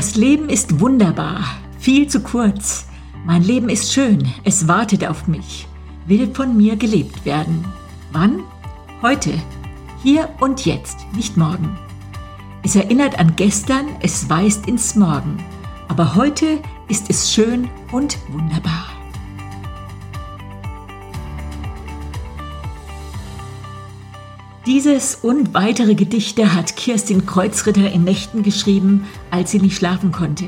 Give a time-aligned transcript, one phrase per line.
[0.00, 1.44] Das Leben ist wunderbar,
[1.78, 2.86] viel zu kurz.
[3.26, 5.68] Mein Leben ist schön, es wartet auf mich,
[6.06, 7.66] will von mir gelebt werden.
[8.10, 8.44] Wann?
[9.02, 9.30] Heute,
[10.02, 11.78] hier und jetzt, nicht morgen.
[12.62, 15.36] Es erinnert an gestern, es weist ins Morgen.
[15.88, 18.89] Aber heute ist es schön und wunderbar.
[24.70, 30.44] Dieses und weitere Gedichte hat Kirstin Kreuzritter in Nächten geschrieben, als sie nicht schlafen konnte.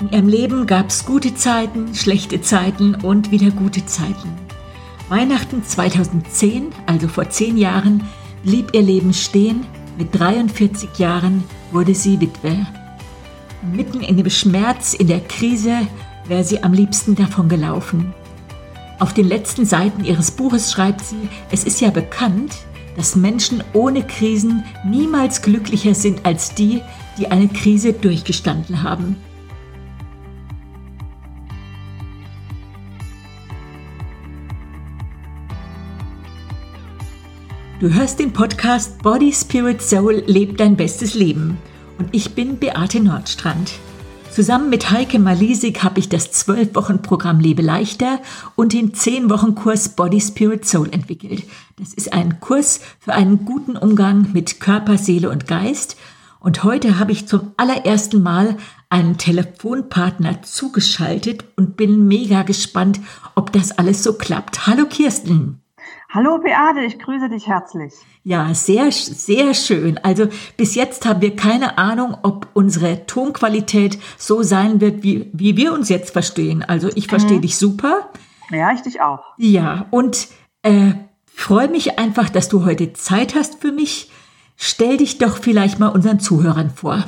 [0.00, 4.34] In ihrem Leben gab es gute Zeiten, schlechte Zeiten und wieder gute Zeiten.
[5.08, 8.02] Weihnachten 2010, also vor zehn Jahren,
[8.42, 9.64] blieb ihr Leben stehen.
[9.96, 12.66] Mit 43 Jahren wurde sie Witwe.
[13.72, 15.86] Mitten in dem Schmerz, in der Krise,
[16.26, 18.12] wäre sie am liebsten davon gelaufen.
[18.98, 22.56] Auf den letzten Seiten ihres Buches schreibt sie, es ist ja bekannt,
[22.96, 26.80] dass Menschen ohne Krisen niemals glücklicher sind als die,
[27.18, 29.16] die eine Krise durchgestanden haben.
[37.78, 41.58] Du hörst den Podcast Body, Spirit, Soul, lebt dein bestes Leben.
[41.98, 43.72] Und ich bin Beate Nordstrand.
[44.36, 48.20] Zusammen mit Heike Malisik habe ich das 12-Wochen-Programm Lebe leichter
[48.54, 51.44] und den 10-Wochen-Kurs Body, Spirit, Soul entwickelt.
[51.78, 55.96] Das ist ein Kurs für einen guten Umgang mit Körper, Seele und Geist.
[56.38, 58.58] Und heute habe ich zum allerersten Mal
[58.90, 63.00] einen Telefonpartner zugeschaltet und bin mega gespannt,
[63.36, 64.66] ob das alles so klappt.
[64.66, 65.62] Hallo Kirsten.
[66.10, 67.94] Hallo Beate, ich grüße dich herzlich.
[68.28, 69.98] Ja, sehr, sehr schön.
[69.98, 70.26] Also
[70.56, 75.72] bis jetzt haben wir keine Ahnung, ob unsere Tonqualität so sein wird, wie, wie wir
[75.72, 76.64] uns jetzt verstehen.
[76.64, 77.42] Also ich verstehe mhm.
[77.42, 78.10] dich super.
[78.50, 79.20] Ja, ich dich auch.
[79.36, 80.26] Ja, und
[80.62, 80.94] äh,
[81.32, 84.10] freue mich einfach, dass du heute Zeit hast für mich.
[84.56, 87.04] Stell dich doch vielleicht mal unseren Zuhörern vor.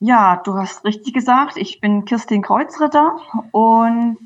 [0.00, 1.56] Ja, du hast richtig gesagt.
[1.56, 3.20] Ich bin Kirstin Kreuzritter
[3.52, 4.18] und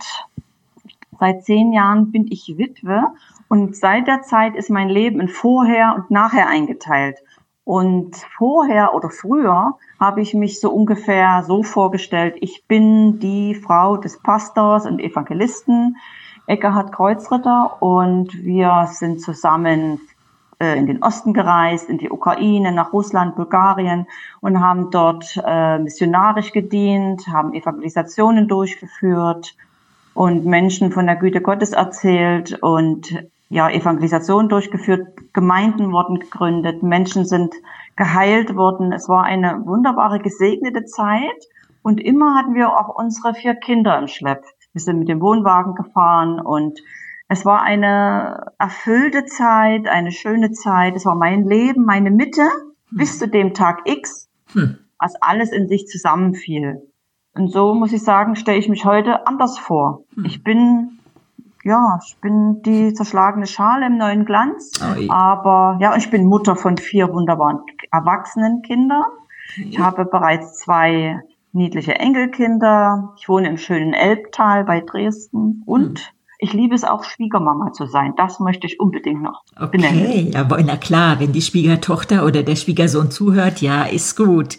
[1.19, 3.03] seit zehn Jahren bin ich Witwe
[3.49, 7.19] und seit der Zeit ist mein Leben in vorher und nachher eingeteilt.
[7.65, 13.99] Und vorher oder früher habe ich mich so ungefähr so vorgestellt, ich bin die Frau
[13.99, 15.97] des Pastors und Evangelisten
[16.47, 20.01] Eckhard Kreuzritter und wir sind zusammen
[20.59, 24.07] äh, in den Osten gereist, in die Ukraine, nach Russland, Bulgarien
[24.41, 29.57] und haben dort äh, missionarisch gedient, haben Evangelisationen durchgeführt
[30.19, 37.25] und Menschen von der Güte Gottes erzählt und ja, Evangelisation durchgeführt, Gemeinden wurden gegründet, Menschen
[37.25, 37.55] sind
[37.95, 38.93] geheilt worden.
[38.93, 41.47] Es war eine wunderbare, gesegnete Zeit
[41.83, 44.43] und immer hatten wir auch unsere vier Kinder im Schlepp.
[44.73, 46.81] Wir sind mit dem Wohnwagen gefahren und
[47.29, 50.97] es war eine erfüllte Zeit, eine schöne Zeit.
[50.97, 52.43] Es war mein Leben, meine Mitte
[52.91, 54.79] bis zu dem Tag X, hm.
[54.99, 56.83] als alles in sich zusammenfiel.
[57.39, 60.03] Und so muss ich sagen, stelle ich mich heute anders vor.
[60.15, 60.25] Hm.
[60.25, 60.99] Ich bin
[61.65, 64.73] ja, ich bin die zerschlagene Schale im neuen Glanz.
[64.81, 67.61] Oh, aber ja, ich bin Mutter von vier wunderbaren
[67.91, 69.05] erwachsenen Kindern.
[69.57, 71.21] Ich habe bereits zwei
[71.53, 73.15] niedliche Enkelkinder.
[73.19, 76.18] Ich wohne im schönen Elbtal bei Dresden und hm.
[76.39, 78.15] Ich liebe es auch, Schwiegermama zu sein.
[78.17, 80.37] Das möchte ich unbedingt noch okay, benennen.
[80.37, 84.59] aber na klar, wenn die Schwiegertochter oder der Schwiegersohn zuhört, ja, ist gut.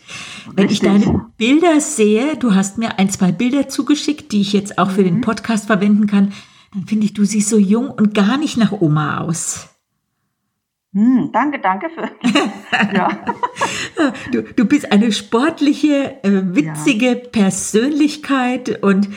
[0.53, 0.87] Wenn Richtig.
[0.87, 4.89] ich deine Bilder sehe, du hast mir ein, zwei Bilder zugeschickt, die ich jetzt auch
[4.89, 5.05] für mhm.
[5.05, 6.33] den Podcast verwenden kann
[6.73, 9.69] dann finde ich, du siehst so jung und gar nicht nach Oma aus.
[10.93, 12.09] Hm, danke, danke für.
[12.95, 13.09] ja.
[14.31, 17.29] du, du bist eine sportliche, äh, witzige ja.
[17.31, 19.07] Persönlichkeit und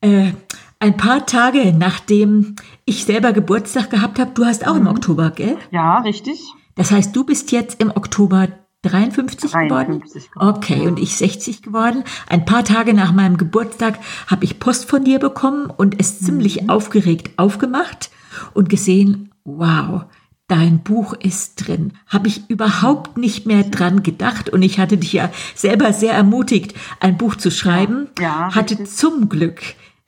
[0.00, 0.32] äh,
[0.78, 4.82] ein paar Tage nachdem ich selber Geburtstag gehabt habe, du hast auch mhm.
[4.82, 5.56] im Oktober, gell?
[5.70, 6.40] Ja, richtig.
[6.74, 8.48] Das heißt, du bist jetzt im Oktober
[8.82, 10.56] 53, 53 geworden?
[10.56, 12.04] Okay, und ich 60 geworden.
[12.28, 16.62] Ein paar Tage nach meinem Geburtstag habe ich Post von dir bekommen und es ziemlich
[16.62, 16.70] mhm.
[16.70, 18.10] aufgeregt aufgemacht
[18.54, 20.04] und gesehen, wow,
[20.48, 21.94] dein Buch ist drin.
[22.06, 26.74] Habe ich überhaupt nicht mehr dran gedacht und ich hatte dich ja selber sehr ermutigt,
[27.00, 28.08] ein Buch zu schreiben.
[28.18, 29.62] Ja, ja hatte zum Glück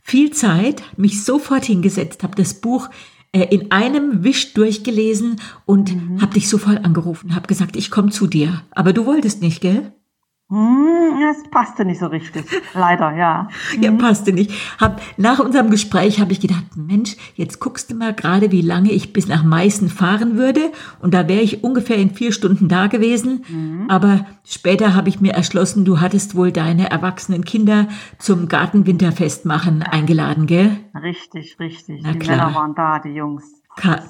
[0.08, 2.88] viel Zeit, mich sofort hingesetzt, habe das Buch
[3.32, 6.22] äh, in einem Wisch durchgelesen und mhm.
[6.22, 8.62] habe dich sofort angerufen, habe gesagt, ich komme zu dir.
[8.70, 9.92] Aber du wolltest nicht, gell?
[10.50, 12.46] Hm, es passte nicht so richtig.
[12.72, 13.48] Leider, ja.
[13.80, 13.98] ja, hm.
[13.98, 14.50] passte nicht.
[14.80, 18.90] Hab, nach unserem Gespräch habe ich gedacht, Mensch, jetzt guckst du mal gerade, wie lange
[18.90, 20.72] ich bis nach Meißen fahren würde.
[21.00, 23.44] Und da wäre ich ungefähr in vier Stunden da gewesen.
[23.46, 23.90] Mhm.
[23.90, 27.86] Aber später habe ich mir erschlossen, du hattest wohl deine erwachsenen Kinder
[28.18, 30.78] zum Gartenwinterfest machen eingeladen, gell?
[30.94, 32.00] Richtig, richtig.
[32.02, 32.36] Na die klar.
[32.38, 33.44] Männer waren da, die Jungs.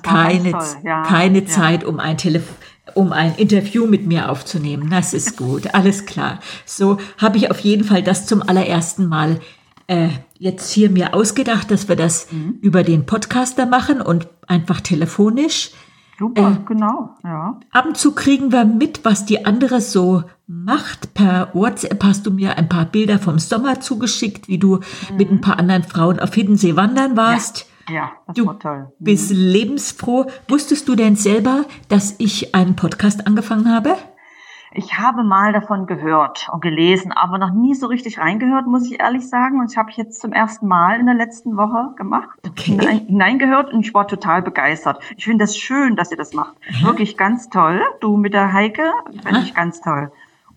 [0.03, 0.53] keine,
[0.85, 1.47] ja, keine ja.
[1.47, 2.55] Zeit, um ein Telefon
[2.95, 4.91] um ein Interview mit mir aufzunehmen.
[4.91, 6.41] Das ist gut, alles klar.
[6.65, 9.41] So habe ich auf jeden Fall das zum allerersten Mal
[9.87, 10.09] äh,
[10.39, 12.59] jetzt hier mir ausgedacht, dass wir das mhm.
[12.61, 15.71] über den Podcaster machen und einfach telefonisch.
[16.19, 17.61] Super, äh, genau, ja.
[17.71, 21.15] Ab und zu kriegen wir mit, was die andere so macht.
[21.15, 25.17] Per WhatsApp hast du mir ein paar Bilder vom Sommer zugeschickt, wie du mhm.
[25.17, 27.61] mit ein paar anderen Frauen auf Hiddensee wandern warst.
[27.61, 28.93] Ja, ja das du war toll.
[28.99, 29.05] Mhm.
[29.05, 30.27] bist lebensfroh.
[30.49, 33.97] Wusstest du denn selber, dass ich einen Podcast angefangen habe?
[34.73, 39.01] Ich habe mal davon gehört und gelesen, aber noch nie so richtig reingehört, muss ich
[39.01, 39.61] ehrlich sagen.
[39.61, 42.73] Und ich habe jetzt zum ersten Mal in der letzten Woche gemacht, okay.
[42.73, 45.03] hinein, hineingehört und ich war total begeistert.
[45.17, 46.57] Ich finde das schön, dass ihr das macht.
[46.69, 46.89] Aha.
[46.89, 47.81] Wirklich ganz toll.
[48.01, 48.93] Du mit der Heike,
[49.25, 50.13] finde ich ganz toll.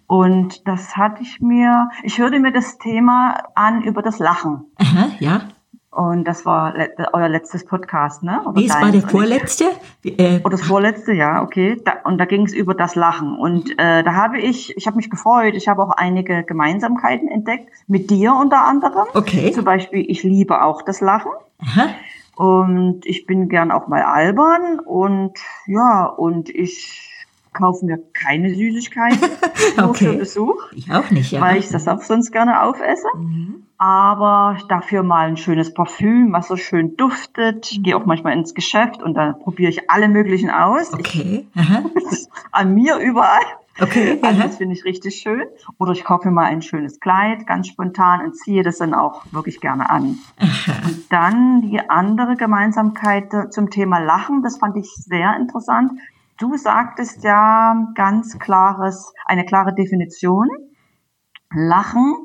[0.07, 4.65] Und das hatte ich mir, ich hörte mir das Thema an über das Lachen.
[4.77, 5.41] Aha, ja.
[5.91, 8.41] Und das war le euer letztes Podcast, ne?
[8.45, 9.65] Oder nee, es war der vorletzte.
[10.05, 11.81] Äh, Oder das vorletzte, ja, okay.
[11.83, 13.37] Da, und da ging es über das Lachen.
[13.37, 15.53] Und äh, da habe ich, ich habe mich gefreut.
[15.53, 19.05] Ich habe auch einige Gemeinsamkeiten entdeckt mit dir unter anderem.
[19.13, 19.51] Okay.
[19.51, 21.31] Zum Beispiel, ich liebe auch das Lachen.
[21.59, 21.89] Aha.
[22.37, 27.10] Und ich bin gern auch mal albern und ja, und ich
[27.53, 29.29] kaufe mir keine Süßigkeiten
[29.83, 30.05] okay.
[30.05, 30.71] für Besuch.
[30.73, 31.41] Ich auch nicht, ja.
[31.41, 33.07] Weil ich das auch sonst gerne aufesse.
[33.15, 33.63] Mhm.
[33.77, 37.71] Aber dafür mal ein schönes Parfüm, was so schön duftet.
[37.71, 40.93] Ich gehe auch manchmal ins Geschäft und dann probiere ich alle möglichen aus.
[40.93, 41.47] Okay.
[42.51, 43.41] An mir überall.
[43.79, 44.19] Okay.
[44.21, 45.43] Also das finde ich richtig schön.
[45.79, 49.23] Oder ich kaufe mir mal ein schönes Kleid, ganz spontan und ziehe das dann auch
[49.31, 50.19] wirklich gerne an.
[50.39, 50.73] Aha.
[50.85, 55.93] Und dann die andere Gemeinsamkeit zum Thema Lachen, das fand ich sehr interessant.
[56.41, 60.49] Du sagtest ja ganz klares, eine klare Definition.
[61.53, 62.15] Lachen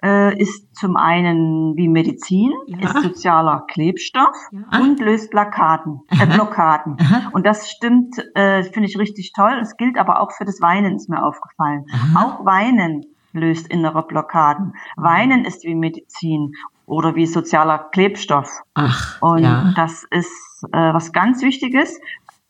[0.00, 2.78] äh, ist zum einen wie Medizin, ja.
[2.78, 4.78] ist sozialer Klebstoff ja.
[4.80, 6.98] und löst Plakaten, äh, Blockaden.
[7.00, 7.30] Aha.
[7.32, 9.58] Und das stimmt, äh, finde ich richtig toll.
[9.60, 11.84] Es gilt aber auch für das Weinen, ist mir aufgefallen.
[11.92, 12.24] Aha.
[12.24, 14.74] Auch Weinen löst innere Blockaden.
[14.96, 16.52] Weinen ist wie Medizin
[16.86, 18.62] oder wie sozialer Klebstoff.
[18.74, 19.72] Ach, und ja.
[19.74, 21.98] das ist äh, was ganz Wichtiges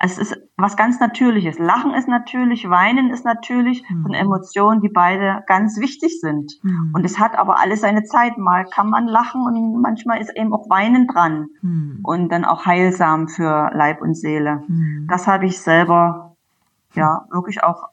[0.00, 1.58] es ist was ganz Natürliches.
[1.58, 4.04] Lachen ist natürlich, Weinen ist natürlich, mhm.
[4.04, 6.52] sind Emotionen, die beide ganz wichtig sind.
[6.62, 6.92] Mhm.
[6.94, 8.38] Und es hat aber alles seine Zeit.
[8.38, 12.00] Mal kann man lachen und manchmal ist eben auch Weinen dran mhm.
[12.04, 14.62] und dann auch heilsam für Leib und Seele.
[14.68, 15.06] Mhm.
[15.10, 16.36] Das habe ich selber
[16.94, 17.88] ja wirklich auch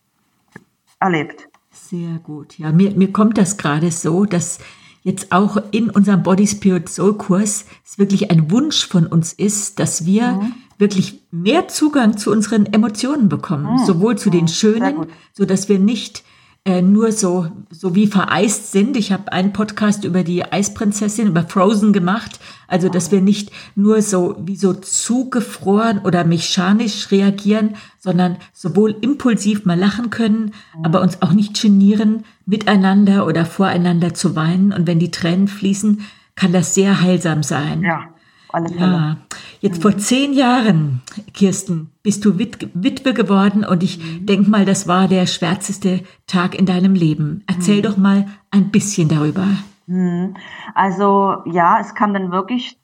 [1.00, 1.50] erlebt.
[1.72, 2.58] Sehr gut.
[2.60, 4.60] Ja, mir, mir kommt das gerade so, dass
[5.02, 9.80] jetzt auch in unserem Body Spirit Soul Kurs es wirklich ein Wunsch von uns ist,
[9.80, 13.86] dass wir mhm wirklich mehr Zugang zu unseren Emotionen bekommen, mhm.
[13.86, 16.24] sowohl zu den schönen, so dass wir nicht
[16.66, 18.98] äh, nur so so wie vereist sind.
[18.98, 24.02] Ich habe einen Podcast über die Eisprinzessin über Frozen gemacht, also dass wir nicht nur
[24.02, 30.86] so wie so zugefroren oder mechanisch reagieren, sondern sowohl impulsiv mal lachen können, mhm.
[30.86, 34.74] aber uns auch nicht genieren, miteinander oder voreinander zu weinen.
[34.74, 36.02] Und wenn die Tränen fließen,
[36.36, 37.84] kann das sehr heilsam sein.
[37.84, 38.15] Ja
[38.56, 38.92] alle Fälle.
[38.92, 39.18] Ja.
[39.60, 41.02] Jetzt vor zehn Jahren,
[41.34, 44.26] Kirsten, bist du Wit Witwe geworden und ich mhm.
[44.26, 47.44] denke mal, das war der schwärzeste Tag in deinem Leben.
[47.48, 47.84] Erzähl mhm.
[47.84, 49.48] doch mal ein bisschen darüber.
[49.88, 50.36] Mhm.
[50.74, 52.78] Also ja, es kam dann wirklich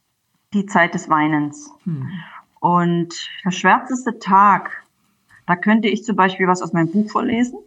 [0.53, 1.71] die Zeit des Weinens.
[1.85, 2.09] Mhm.
[2.59, 4.83] Und der schwärzeste Tag,
[5.47, 7.57] da könnte ich zum Beispiel was aus meinem Buch vorlesen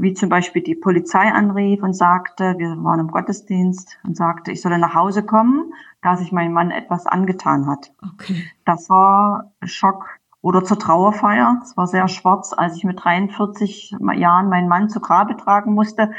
[0.00, 4.62] wie zum Beispiel die Polizei anrief und sagte, wir waren im Gottesdienst und sagte, ich
[4.62, 7.92] solle nach Hause kommen, da sich mein Mann etwas angetan hat.
[8.14, 8.50] Okay.
[8.64, 10.06] Das war Schock.
[10.42, 11.60] Oder zur Trauerfeier.
[11.62, 16.12] Es war sehr schwarz, als ich mit 43 Jahren meinen Mann zu Grabe tragen musste.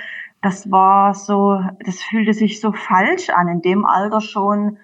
[0.44, 4.78] Das war so, das fühlte sich so falsch an, in dem Alter schon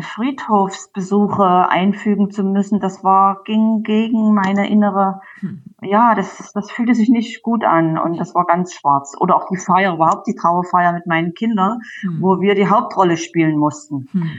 [0.00, 5.62] Friedhofsbesuche einfügen zu müssen, das war, ging gegen meine innere, hm.
[5.82, 9.14] ja, das, das fühlte sich nicht gut an und das war ganz schwarz.
[9.18, 12.18] Oder auch die Feier, überhaupt die Trauerfeier mit meinen Kindern, hm.
[12.20, 14.08] wo wir die Hauptrolle spielen mussten.
[14.12, 14.30] Hm.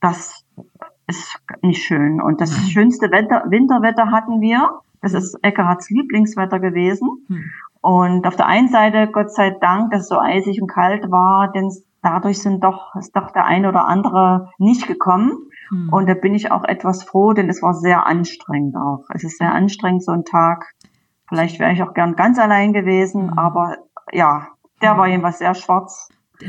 [0.00, 0.44] Das
[1.06, 2.20] ist nicht schön.
[2.20, 2.64] Und das hm.
[2.68, 4.80] schönste Wetter, Winterwetter hatten wir.
[5.00, 7.08] Das ist Eckerhards Lieblingswetter gewesen.
[7.28, 7.44] Hm.
[7.80, 11.52] Und auf der einen Seite, Gott sei Dank, dass es so eisig und kalt war,
[11.52, 11.70] denn
[12.08, 15.50] dadurch sind doch, ist doch der eine oder andere nicht gekommen.
[15.68, 15.90] Hm.
[15.92, 19.04] Und da bin ich auch etwas froh, denn es war sehr anstrengend auch.
[19.14, 20.74] Es ist sehr anstrengend, so ein Tag.
[21.28, 23.38] Vielleicht wäre ich auch gern ganz allein gewesen, hm.
[23.38, 23.76] aber
[24.12, 24.48] ja,
[24.80, 24.98] der hm.
[24.98, 26.08] war jedenfalls sehr schwarz.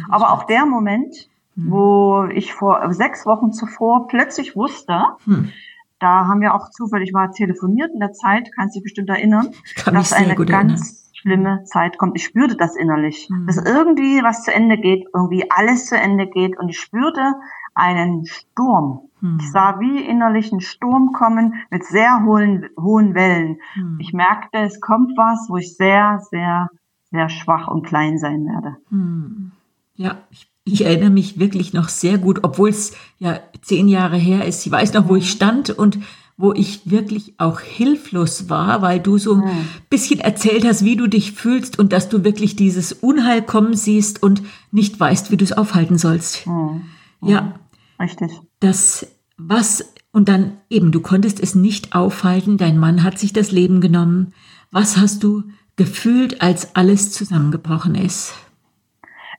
[0.10, 1.72] Aber auch der Moment, hm.
[1.72, 5.51] wo ich vor sechs Wochen zuvor plötzlich wusste, hm.
[6.00, 9.50] da haben wir auch zufällig mal telefoniert in der Zeit, kannst du dich bestimmt erinnern,
[9.86, 12.16] dass eine ganz erinnern schlimme Zeit kommt.
[12.16, 13.46] Ich spürte das innerlich, mhm.
[13.48, 17.36] dass irgendwie was zu Ende geht, irgendwie alles zu Ende geht und ich spürte
[17.76, 19.02] einen Sturm.
[19.22, 19.38] Hm.
[19.40, 23.58] Ich sah wie innerlich einen Sturm kommen mit sehr hohen, hohen Wellen.
[23.74, 23.98] Hm.
[24.00, 26.70] Ich merkte, es kommt was, wo ich sehr, sehr,
[27.12, 28.78] sehr schwach und klein sein werde.
[28.90, 29.52] Hm.
[29.96, 34.46] Ja, ich, ich, erinnere mich wirklich noch sehr gut, obwohl es ja zehn Jahre her
[34.46, 34.66] ist.
[34.66, 36.00] Ich weiß noch, wo ich stand und
[36.39, 41.08] wo ich wirklich auch hilflos war, weil du so ein bisschen erzählt hast, wie du
[41.08, 44.41] dich fühlst und dass du wirklich dieses Unheil kommen siehst und
[44.72, 46.46] nicht weißt, wie du es aufhalten sollst.
[46.46, 46.84] Hm.
[47.19, 47.55] Ja.
[48.00, 48.31] Richtig.
[48.62, 49.05] Das,
[49.38, 53.81] was, und dann eben, du konntest es nicht aufhalten, dein Mann hat sich das Leben
[53.81, 54.34] genommen.
[54.72, 55.43] Was hast du
[55.75, 58.34] gefühlt, als alles zusammengebrochen ist?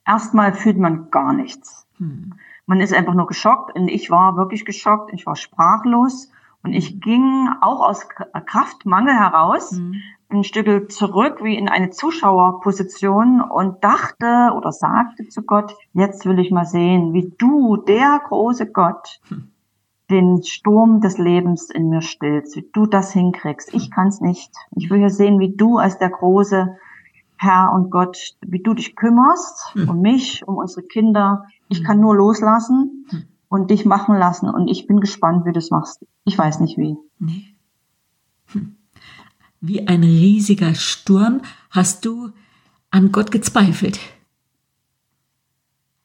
[0.07, 1.87] Erstmal fühlt man gar nichts.
[1.97, 2.35] Hm.
[2.67, 6.29] Man ist einfach nur geschockt und ich war wirklich geschockt, ich war sprachlos
[6.63, 8.07] und ich ging auch aus
[8.47, 9.95] Kraftmangel heraus mhm.
[10.29, 16.39] ein Stück zurück wie in eine Zuschauerposition und dachte oder sagte zu Gott, jetzt will
[16.39, 19.49] ich mal sehen, wie du, der große Gott, hm.
[20.11, 23.73] den Sturm des Lebens in mir stillst, wie du das hinkriegst.
[23.73, 23.91] Ich hm.
[23.91, 24.53] kann es nicht.
[24.77, 26.77] Ich will ja sehen, wie du als der große
[27.39, 29.89] Herr und Gott, wie du dich kümmerst hm.
[29.89, 31.47] um mich, um unsere Kinder.
[31.69, 33.07] Ich kann nur loslassen
[33.51, 34.49] und dich machen lassen.
[34.49, 36.07] Und ich bin gespannt, wie du es machst.
[36.25, 36.97] Ich weiß nicht wie.
[37.19, 37.55] Nee.
[38.53, 38.77] Hm.
[39.61, 42.31] Wie ein riesiger Sturm hast du
[42.91, 44.01] an Gott gezweifelt.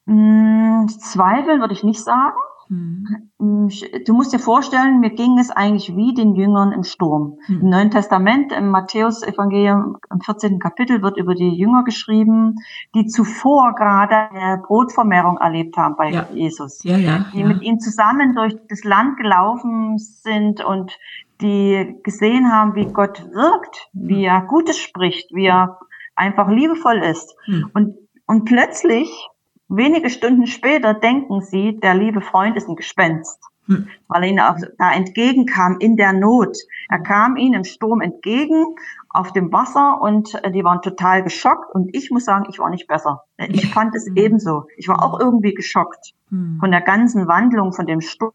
[0.06, 2.36] Hm, zweifeln würde ich nicht sagen.
[2.68, 3.06] Hm.
[3.38, 7.38] Du musst dir vorstellen, mir ging es eigentlich wie den Jüngern im Sturm.
[7.46, 7.60] Hm.
[7.60, 10.58] Im Neuen Testament, im Matthäus-Evangelium, im 14.
[10.58, 12.56] Kapitel wird über die Jünger geschrieben,
[12.94, 16.26] die zuvor gerade eine Brotvermehrung erlebt haben bei ja.
[16.32, 16.82] Jesus.
[16.82, 20.98] Ja, ja, die mit ihm zusammen durch das Land gelaufen sind und
[21.40, 25.78] die gesehen haben, wie Gott wirkt, wie er Gutes spricht, wie er
[26.14, 27.34] einfach liebevoll ist.
[27.44, 27.70] Hm.
[27.74, 27.94] Und,
[28.26, 29.28] und plötzlich
[29.68, 33.88] Wenige Stunden später denken sie, der liebe Freund ist ein Gespenst, hm.
[34.06, 36.56] weil er ihnen auch da entgegenkam in der Not.
[36.88, 38.76] Er kam ihnen im Sturm entgegen
[39.08, 42.70] auf dem Wasser und äh, die waren total geschockt und ich muss sagen, ich war
[42.70, 43.24] nicht besser.
[43.38, 44.16] Ich fand es hm.
[44.16, 44.66] ebenso.
[44.76, 46.58] Ich war auch irgendwie geschockt hm.
[46.60, 48.34] von der ganzen Wandlung, von dem Sturm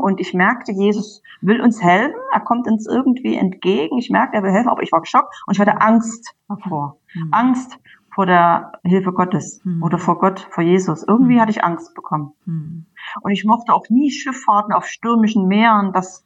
[0.00, 3.98] und ich merkte, Jesus will uns helfen, er kommt uns irgendwie entgegen.
[3.98, 6.96] Ich merkte, er will helfen, aber ich war geschockt und ich hatte Angst davor.
[7.08, 7.28] Hm.
[7.32, 7.76] Angst
[8.12, 9.82] vor der Hilfe Gottes hm.
[9.82, 11.04] oder vor Gott, vor Jesus.
[11.06, 11.40] Irgendwie hm.
[11.40, 12.32] hatte ich Angst bekommen.
[12.44, 12.86] Hm.
[13.22, 15.92] Und ich mochte auch nie Schifffahrten auf stürmischen Meeren.
[15.92, 16.24] Das,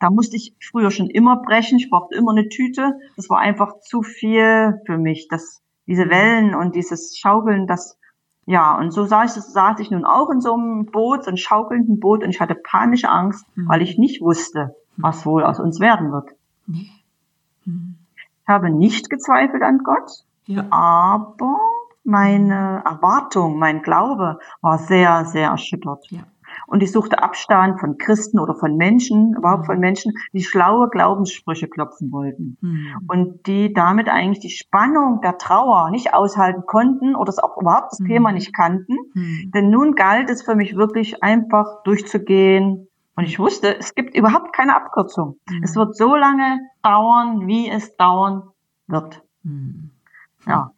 [0.00, 1.78] da musste ich früher schon immer brechen.
[1.78, 2.98] Ich brauchte immer eine Tüte.
[3.16, 5.28] Das war einfach zu viel für mich.
[5.28, 7.98] Das, diese Wellen und dieses Schaukeln, das,
[8.46, 12.00] ja, und so saß, saß ich nun auch in so einem Boot, so einem schaukelnden
[12.00, 13.68] Boot, und ich hatte panische Angst, hm.
[13.68, 16.30] weil ich nicht wusste, was wohl aus uns werden wird.
[17.64, 17.96] Hm.
[18.46, 20.24] Ich habe nicht gezweifelt an Gott.
[20.46, 20.66] Ja.
[20.70, 21.58] Aber
[22.04, 26.06] meine Erwartung, mein Glaube war sehr, sehr erschüttert.
[26.10, 26.20] Ja.
[26.66, 31.68] Und ich suchte Abstand von Christen oder von Menschen, überhaupt von Menschen, die schlaue Glaubenssprüche
[31.68, 32.56] klopfen wollten.
[32.60, 32.86] Mhm.
[33.08, 37.92] Und die damit eigentlich die Spannung der Trauer nicht aushalten konnten oder es auch überhaupt
[37.92, 38.06] das mhm.
[38.06, 38.96] Thema nicht kannten.
[39.14, 39.50] Mhm.
[39.52, 42.88] Denn nun galt es für mich wirklich einfach durchzugehen.
[43.16, 45.38] Und ich wusste, es gibt überhaupt keine Abkürzung.
[45.48, 45.62] Mhm.
[45.62, 48.42] Es wird so lange dauern, wie es dauern
[48.86, 49.22] wird.
[50.46, 50.70] Ja.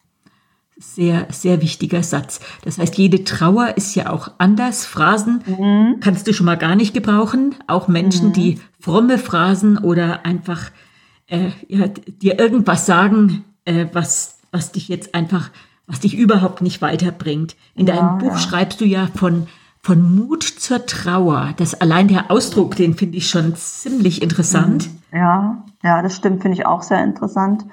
[0.78, 2.40] Sehr, sehr wichtiger Satz.
[2.62, 4.85] Das heißt, jede Trauer ist ja auch anders.
[4.85, 6.00] Phrasen mhm.
[6.00, 7.54] kannst du schon mal gar nicht gebrauchen.
[7.66, 8.32] Auch Menschen, mhm.
[8.35, 10.70] die fromme Phrasen oder einfach
[11.28, 15.50] äh, ja, dir irgendwas sagen, äh, was, was dich jetzt einfach,
[15.87, 17.56] was dich überhaupt nicht weiterbringt.
[17.75, 18.38] In ja, deinem Buch ja.
[18.38, 19.46] schreibst du ja von,
[19.80, 21.54] von Mut zur Trauer.
[21.56, 24.88] Das allein der Ausdruck, den finde ich schon ziemlich interessant.
[25.11, 25.18] Mhm.
[25.18, 27.64] Ja, ja, das stimmt, finde ich auch sehr interessant.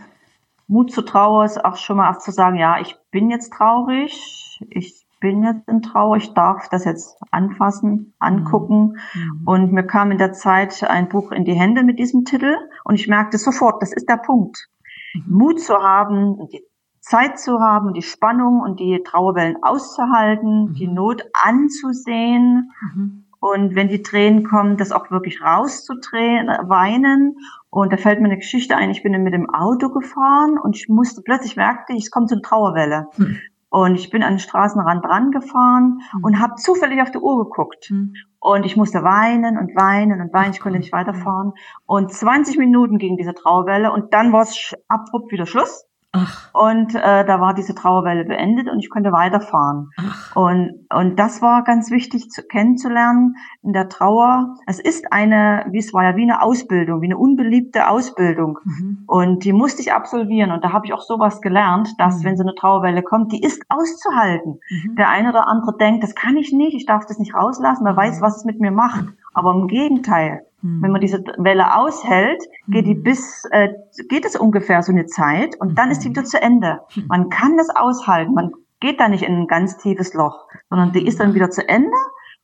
[0.74, 5.06] Mut zur Trauer ist auch schon mal zu sagen, ja, ich bin jetzt traurig, ich
[5.20, 8.98] bin jetzt in Trauer, ich darf das jetzt anfassen, angucken.
[9.13, 9.42] Mhm.
[9.46, 12.96] Und mir kam in der Zeit ein Buch in die Hände mit diesem Titel und
[12.96, 14.68] ich merkte sofort, das ist der Punkt.
[15.13, 15.38] Mhm.
[15.38, 16.63] Mut zu haben, die
[17.01, 20.74] Zeit zu haben, die Spannung und die Trauerwellen auszuhalten, mhm.
[20.74, 22.72] die Not anzusehen.
[22.82, 23.25] Mhm.
[23.39, 27.36] Und wenn die Tränen kommen, das auch wirklich rauszudrehen, weinen
[27.74, 30.89] und da fällt mir eine Geschichte ein, ich bin mit dem Auto gefahren und ich
[30.89, 33.08] musste plötzlich merkte ich, es kommt so eine Trauerwelle.
[33.15, 33.39] Hm.
[33.70, 36.24] Und ich bin an den Straßenrand rangefahren hm.
[36.24, 37.86] und habe zufällig auf die Uhr geguckt.
[37.86, 38.13] Hm.
[38.39, 41.53] Und ich musste weinen und weinen und weinen, ich konnte nicht weiterfahren.
[41.88, 45.88] Und 20 Minuten ging diese Trauerwelle und dann war es abrupt wieder Schluss.
[46.15, 46.53] Ach.
[46.53, 49.89] Und äh, da war diese Trauerwelle beendet und ich konnte weiterfahren.
[49.98, 50.36] Ach.
[50.36, 54.55] Und, und das war ganz wichtig zu, kennenzulernen in der Trauer.
[54.67, 58.60] Es ist eine, wie es war ja wie eine Ausbildung, wie eine unbeliebte Ausbildung.
[58.63, 59.03] Mhm.
[59.08, 60.51] Und die musste ich absolvieren.
[60.51, 62.25] Und da habe ich auch sowas gelernt, dass mhm.
[62.25, 64.60] wenn so eine Trauerwelle kommt, die ist auszuhalten.
[64.70, 64.96] Mhm.
[64.96, 67.98] Der eine oder andere denkt, das kann ich nicht, ich darf das nicht rauslassen, wer
[67.98, 68.22] weiß, mhm.
[68.24, 69.05] was es mit mir macht.
[69.34, 70.82] Aber im Gegenteil, hm.
[70.82, 73.04] wenn man diese Welle aushält, geht die hm.
[73.04, 73.70] bis, äh,
[74.10, 76.16] geht es ungefähr so eine Zeit und dann ist die hm.
[76.16, 76.82] wieder zu Ende.
[76.94, 77.06] Hm.
[77.08, 78.34] Man kann das aushalten.
[78.34, 81.68] Man geht da nicht in ein ganz tiefes Loch, sondern die ist dann wieder zu
[81.68, 81.98] Ende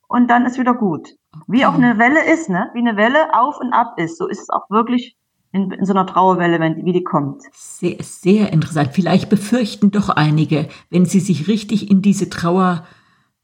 [0.08, 1.16] und dann ist wieder gut.
[1.46, 2.70] Wie auch eine Welle ist, ne?
[2.74, 5.16] Wie eine Welle auf und ab ist, so ist es auch wirklich
[5.52, 7.42] in, in so einer Trauerwelle, wenn, wie die kommt.
[7.52, 8.90] Sehr, sehr interessant.
[8.92, 12.84] Vielleicht befürchten doch einige, wenn sie sich richtig in diese Trauer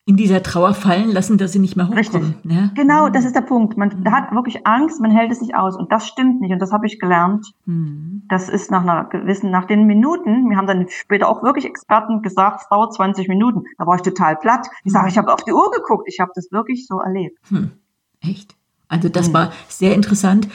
[0.09, 2.35] in dieser Trauer fallen lassen, dass sie nicht mehr hochkommen.
[2.35, 2.45] Richtig.
[2.45, 2.71] Ne?
[2.77, 3.77] Genau, das ist der Punkt.
[3.77, 4.13] Man mhm.
[4.13, 5.77] hat wirklich Angst, man hält es nicht aus.
[5.77, 6.53] Und das stimmt nicht.
[6.53, 7.53] Und das habe ich gelernt.
[7.65, 8.23] Mhm.
[8.29, 12.23] Das ist nach einer gewissen, nach den Minuten, wir haben dann später auch wirklich Experten
[12.23, 13.65] gesagt, es dauert 20 Minuten.
[13.79, 14.69] Da war ich total platt.
[14.85, 15.11] Ich sage, mhm.
[15.11, 16.05] ich habe auf die Uhr geguckt.
[16.07, 17.39] Ich habe das wirklich so erlebt.
[17.49, 17.73] Hm.
[18.21, 18.55] Echt?
[18.87, 19.35] Also das mhm.
[19.35, 20.47] war sehr interessant.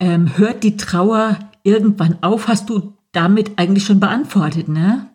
[0.00, 2.48] Ähm, hört die Trauer irgendwann auf?
[2.48, 5.11] Hast du damit eigentlich schon beantwortet, ne?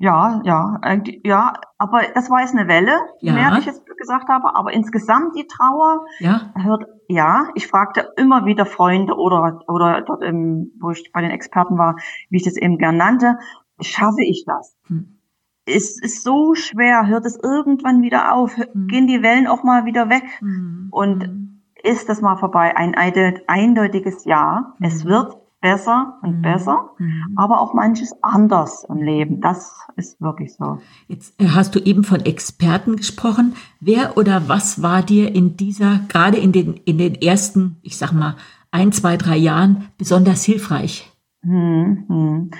[0.00, 0.80] Ja, ja,
[1.24, 3.34] ja, aber das war jetzt eine Welle, ja.
[3.34, 6.50] mehr ich jetzt gesagt habe, aber insgesamt die Trauer ja.
[6.54, 11.30] hört, ja, ich fragte immer wieder Freunde oder, oder dort im, wo ich bei den
[11.30, 11.96] Experten war,
[12.30, 13.38] wie ich das eben gern nannte,
[13.78, 14.74] schaffe ich das?
[14.86, 15.18] Hm.
[15.66, 18.86] Es ist so schwer, hört es irgendwann wieder auf, hm.
[18.86, 20.88] gehen die Wellen auch mal wieder weg hm.
[20.90, 21.62] und hm.
[21.82, 22.74] ist das mal vorbei?
[22.74, 24.72] Ein eindeutiges Ja.
[24.80, 25.10] Es hm.
[25.10, 26.42] wird besser und mhm.
[26.42, 27.34] besser, mhm.
[27.36, 29.40] aber auch manches anders im Leben.
[29.40, 30.78] Das ist wirklich so.
[31.08, 33.54] Jetzt äh, hast du eben von Experten gesprochen.
[33.80, 38.12] Wer oder was war dir in dieser, gerade in den, in den ersten, ich sag
[38.12, 38.36] mal,
[38.70, 41.10] ein, zwei, drei Jahren besonders hilfreich?
[41.42, 42.50] Hm, hm.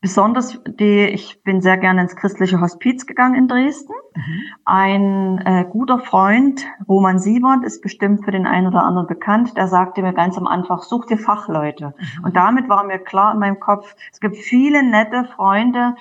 [0.00, 3.92] Besonders die, ich bin sehr gerne ins christliche Hospiz gegangen in Dresden.
[4.14, 4.42] Mhm.
[4.64, 9.68] Ein äh, guter Freund, Roman Siebert, ist bestimmt für den einen oder anderen bekannt, der
[9.68, 11.94] sagte mir ganz am Anfang, such dir Fachleute.
[11.98, 12.24] Mhm.
[12.24, 15.94] Und damit war mir klar in meinem Kopf, es gibt viele nette Freunde,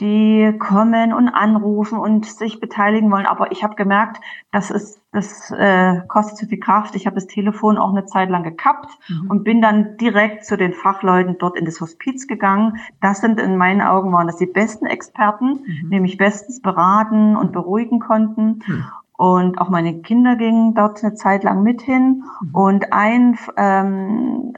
[0.00, 3.24] die kommen und anrufen und sich beteiligen wollen.
[3.24, 4.20] Aber ich habe gemerkt,
[4.52, 6.94] das ist, das äh, kostet zu viel Kraft.
[6.94, 9.30] Ich habe das Telefon auch eine Zeit lang gekappt mhm.
[9.30, 12.76] und bin dann direkt zu den Fachleuten dort in das Hospiz gegangen.
[13.00, 15.88] Das sind in meinen Augen waren das die besten Experten, mhm.
[15.88, 18.60] nämlich bestens beraten und beruhigen konnten.
[18.66, 18.84] Mhm.
[19.16, 22.24] Und auch meine Kinder gingen dort eine Zeit lang mit hin.
[22.42, 22.54] Mhm.
[22.54, 24.52] Und ein ähm,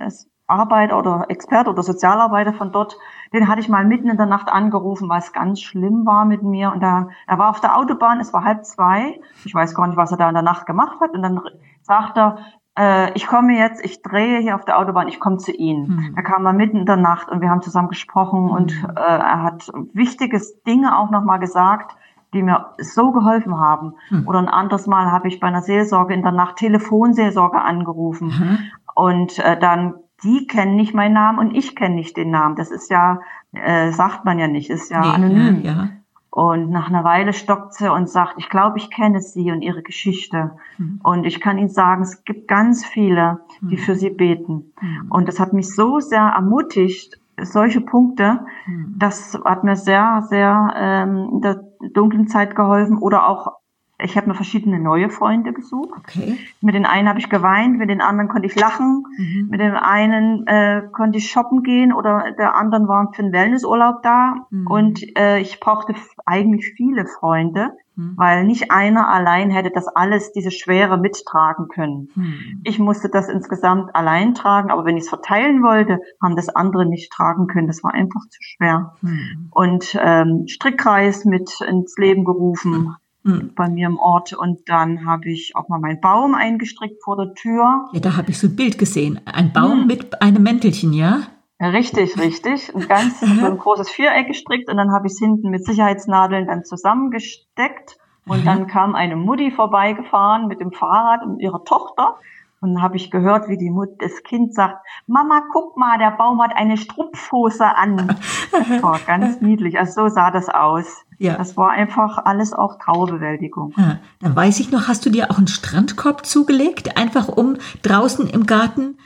[0.49, 2.99] Arbeiter oder Experte oder Sozialarbeiter von dort
[3.33, 6.43] den hatte ich mal mitten in der Nacht angerufen, weil es ganz schlimm war mit
[6.43, 6.73] mir.
[6.73, 9.21] Und da, er war auf der Autobahn, es war halb zwei.
[9.45, 11.12] Ich weiß gar nicht, was er da in der Nacht gemacht hat.
[11.12, 11.41] Und dann
[11.83, 12.38] sagt er,
[12.79, 15.88] äh, ich komme jetzt, ich drehe hier auf der Autobahn, ich komme zu Ihnen.
[15.88, 16.14] Mhm.
[16.17, 18.51] Er kam mal mitten in der Nacht und wir haben zusammen gesprochen mhm.
[18.51, 21.97] und äh, er hat wichtiges Dinge auch nochmal gesagt,
[22.35, 23.95] die mir so geholfen haben.
[24.11, 24.29] Mhm.
[24.29, 28.29] Oder ein anderes Mal habe ich bei einer Seelsorge in der Nacht Telefonseelsorge angerufen.
[28.29, 28.59] Mhm.
[28.95, 32.57] Und äh, dann die kennen nicht meinen Namen und ich kenne nicht den Namen.
[32.57, 33.21] Das ist ja,
[33.53, 35.61] äh, sagt man ja nicht, ist ja nee, anonym.
[35.63, 35.89] Ja, ja.
[36.31, 39.83] Und nach einer Weile stockt sie und sagt, ich glaube, ich kenne sie und ihre
[39.83, 40.53] Geschichte.
[40.77, 41.01] Mhm.
[41.03, 43.81] Und ich kann Ihnen sagen, es gibt ganz viele, die mhm.
[43.81, 44.73] für sie beten.
[44.81, 45.07] Mhm.
[45.11, 48.95] Und das hat mich so sehr ermutigt, solche Punkte, hm.
[48.99, 53.53] das hat mir sehr, sehr ähm, in der dunklen Zeit geholfen oder auch
[54.01, 55.99] ich habe mir verschiedene neue Freunde gesucht.
[55.99, 56.39] Okay.
[56.61, 59.49] Mit den einen habe ich geweint, mit den anderen konnte ich lachen, mhm.
[59.51, 64.03] mit dem einen äh, konnte ich shoppen gehen oder der anderen war für einen Wellnessurlaub
[64.03, 64.47] da.
[64.51, 64.67] Mhm.
[64.69, 68.13] Und äh, ich brauchte eigentlich viele Freunde, mhm.
[68.17, 72.11] weil nicht einer allein hätte das alles, diese Schwere mittragen können.
[72.15, 72.61] Mhm.
[72.63, 76.87] Ich musste das insgesamt allein tragen, aber wenn ich es verteilen wollte, haben das andere
[76.87, 77.67] nicht tragen können.
[77.67, 78.95] Das war einfach zu schwer.
[79.03, 79.49] Mhm.
[79.51, 82.95] Und ähm, Strickkreis mit ins Leben gerufen
[83.29, 83.53] hm.
[83.55, 84.33] bei mir im Ort.
[84.33, 87.88] Und dann habe ich auch mal meinen Baum eingestrickt vor der Tür.
[87.93, 89.21] Ja, da habe ich so ein Bild gesehen.
[89.25, 89.87] Ein Baum hm.
[89.87, 91.23] mit einem Mäntelchen, ja?
[91.61, 92.75] Richtig, richtig.
[92.75, 96.47] Ein ganz so ein großes Viereck gestrickt und dann habe ich es hinten mit Sicherheitsnadeln
[96.47, 97.97] dann zusammengesteckt.
[98.29, 102.19] Und dann kam eine Mutti vorbeigefahren mit dem Fahrrad und ihrer Tochter.
[102.61, 106.11] Und dann habe ich gehört, wie die Mutter, das Kind sagt, Mama, guck mal, der
[106.11, 108.16] Baum hat eine Strumpfhose an.
[108.51, 109.79] Das war ganz niedlich.
[109.79, 111.05] Also so sah das aus.
[111.18, 111.37] Ja.
[111.37, 113.75] Das war einfach alles auch Trauerbewältigung.
[113.77, 113.99] Ja.
[114.21, 118.47] Dann weiß ich noch, hast du dir auch einen Strandkorb zugelegt, einfach um draußen im
[118.47, 118.99] Garten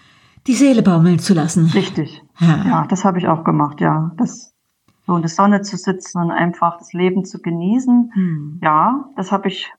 [0.47, 1.67] die Seele baumeln zu lassen.
[1.67, 2.23] Richtig.
[2.39, 4.13] Ja, ja das habe ich auch gemacht, ja.
[4.17, 4.55] Das,
[5.07, 8.11] so in der Sonne zu sitzen und einfach das Leben zu genießen.
[8.15, 8.61] Hm.
[8.63, 9.73] Ja, das habe ich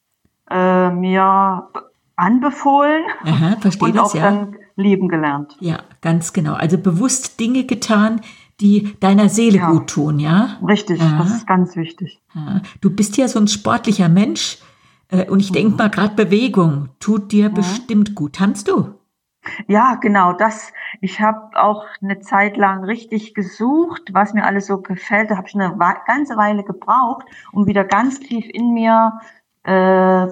[0.50, 1.70] äh, mir
[2.16, 4.22] anbefohlen Aha, und das, auch ja.
[4.22, 5.56] dann lieben gelernt.
[5.60, 6.54] Ja, ganz genau.
[6.54, 8.22] Also bewusst Dinge getan,
[8.60, 9.72] die deiner Seele ja.
[9.72, 10.58] gut tun, ja?
[10.68, 11.18] Richtig, ja.
[11.18, 12.22] das ist ganz wichtig.
[12.34, 12.62] Ja.
[12.82, 14.60] Du bist ja so ein sportlicher Mensch
[15.10, 15.56] äh, und ich mhm.
[15.56, 17.56] denke mal, gerade Bewegung tut dir mhm.
[17.56, 18.34] bestimmt gut.
[18.34, 18.94] Tanzt du?
[19.68, 20.72] Ja, genau, das.
[21.02, 25.32] Ich habe auch eine Zeit lang richtig gesucht, was mir alles so gefällt.
[25.32, 29.20] Da habe ich eine ganze Weile gebraucht, um wieder ganz tief in mir
[29.64, 30.28] äh,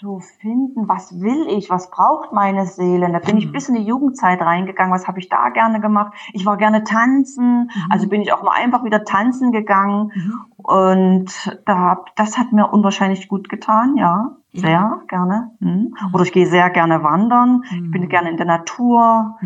[0.00, 3.12] zu finden, was will ich, was braucht meine Seele.
[3.12, 3.52] Da bin ich mhm.
[3.52, 6.14] bis in die Jugendzeit reingegangen, was habe ich da gerne gemacht.
[6.32, 7.70] Ich war gerne tanzen, mhm.
[7.90, 10.40] also bin ich auch mal einfach wieder tanzen gegangen mhm.
[10.56, 14.60] und da, das hat mir unwahrscheinlich gut getan, ja, ja.
[14.60, 15.50] sehr gerne.
[15.60, 15.68] Mhm.
[15.68, 16.14] mhm.
[16.14, 18.08] Oder ich gehe sehr gerne wandern, ich bin mhm.
[18.08, 19.36] gerne in der Natur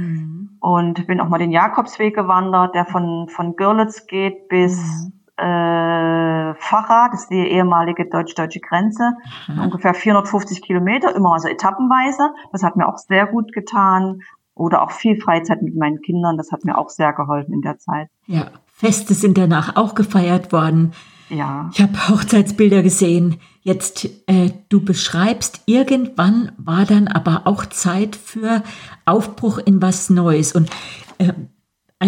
[0.60, 7.08] und bin auch mal den Jakobsweg gewandert, der von, von Görlitz geht bis äh, Facha,
[7.10, 9.12] das ist die ehemalige deutsch-deutsche Grenze,
[9.48, 9.62] mhm.
[9.62, 12.30] ungefähr 450 Kilometer, immer also etappenweise.
[12.52, 14.20] Das hat mir auch sehr gut getan.
[14.56, 17.78] Oder auch viel Freizeit mit meinen Kindern, das hat mir auch sehr geholfen in der
[17.78, 18.08] Zeit.
[18.26, 20.92] Ja, Feste sind danach auch gefeiert worden.
[21.28, 21.70] Ja.
[21.72, 23.40] Ich habe Hochzeitsbilder gesehen.
[23.62, 28.62] Jetzt, äh, du beschreibst, irgendwann war dann aber auch Zeit für
[29.06, 30.52] Aufbruch in was Neues.
[30.52, 30.70] Und
[31.18, 31.32] äh,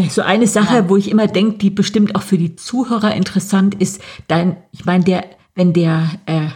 [0.03, 0.89] also eine Sache, ja.
[0.89, 5.05] wo ich immer denke, die bestimmt auch für die Zuhörer interessant ist, dein, ich meine,
[5.05, 6.49] der, wenn der äh,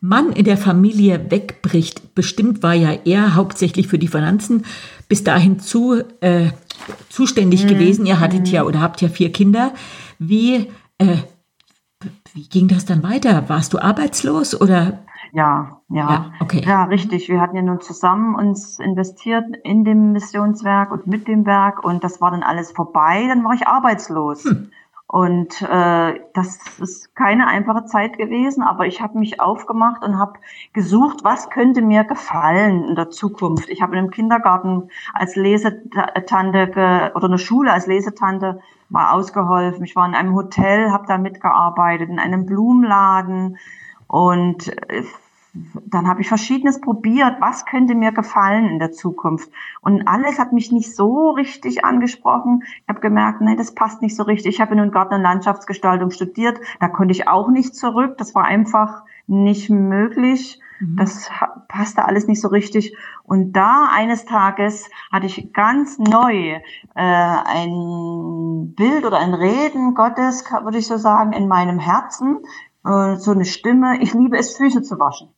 [0.00, 4.64] Mann in der Familie wegbricht, bestimmt war ja er hauptsächlich für die Finanzen
[5.08, 6.50] bis dahin zu äh,
[7.08, 7.68] zuständig mhm.
[7.68, 8.06] gewesen.
[8.06, 8.52] Ihr hattet mhm.
[8.52, 9.72] ja oder habt ja vier Kinder.
[10.18, 11.16] Wie äh,
[12.34, 13.48] wie ging das dann weiter?
[13.48, 15.04] Warst du arbeitslos oder?
[15.34, 16.62] Ja, ja, ja, okay.
[16.62, 17.30] ja, richtig.
[17.30, 22.04] Wir hatten ja nun zusammen uns investiert in dem Missionswerk und mit dem Werk und
[22.04, 23.24] das war dann alles vorbei.
[23.28, 24.44] Dann war ich arbeitslos.
[24.44, 24.70] Hm.
[25.06, 30.38] Und äh, das ist keine einfache Zeit gewesen, aber ich habe mich aufgemacht und habe
[30.72, 33.68] gesucht, was könnte mir gefallen in der Zukunft.
[33.68, 39.84] Ich habe in einem Kindergarten als Lesetante oder eine Schule als Lesetante mal ausgeholfen.
[39.84, 43.58] Ich war in einem Hotel, habe da mitgearbeitet, in einem Blumenladen
[44.12, 45.04] und äh,
[45.54, 49.50] dann habe ich Verschiedenes probiert, was könnte mir gefallen in der Zukunft.
[49.80, 52.62] Und alles hat mich nicht so richtig angesprochen.
[52.82, 54.56] Ich habe gemerkt, nee, das passt nicht so richtig.
[54.56, 58.18] Ich habe in Garten- und Landschaftsgestaltung studiert, da konnte ich auch nicht zurück.
[58.18, 60.60] Das war einfach nicht möglich.
[60.78, 60.96] Mhm.
[60.96, 61.30] Das
[61.68, 62.94] passte alles nicht so richtig.
[63.24, 66.60] Und da eines Tages hatte ich ganz neu äh,
[66.96, 72.40] ein Bild oder ein Reden Gottes, würde ich so sagen, in meinem Herzen.
[72.84, 74.00] Äh, so eine Stimme.
[74.00, 75.28] Ich liebe es, Füße zu waschen.